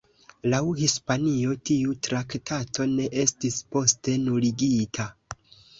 Laŭ 0.53 0.61
Hispanio 0.79 1.59
tiu 1.71 1.93
traktato 2.09 2.89
ne 2.97 3.09
estis 3.27 3.61
poste 3.77 4.21
nuligita. 4.27 5.13